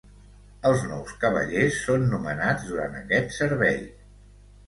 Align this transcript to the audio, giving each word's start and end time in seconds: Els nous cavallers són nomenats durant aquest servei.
Els 0.67 0.79
nous 0.91 1.11
cavallers 1.23 1.77
són 1.89 2.07
nomenats 2.13 2.65
durant 2.71 2.97
aquest 3.01 3.35
servei. 3.37 3.79